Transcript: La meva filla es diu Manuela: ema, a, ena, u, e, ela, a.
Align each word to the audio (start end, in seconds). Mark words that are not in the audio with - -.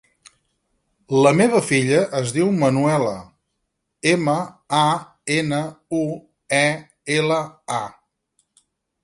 La 1.25 1.33
meva 1.41 1.59
filla 1.71 1.99
es 2.19 2.33
diu 2.37 2.49
Manuela: 2.63 3.13
ema, 4.13 4.35
a, 4.79 4.89
ena, 5.37 5.61
u, 6.01 6.03
e, 6.63 6.67
ela, 7.21 7.41
a. 7.83 7.85